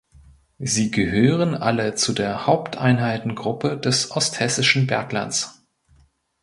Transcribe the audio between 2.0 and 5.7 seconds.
der Haupteinheitengruppe des „Osthessischen Berglands“.